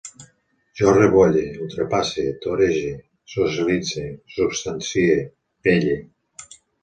[0.79, 2.95] Jo rebolle, ultrapasse, torege,
[3.35, 5.19] socialitze, substancie,
[5.69, 6.01] pelle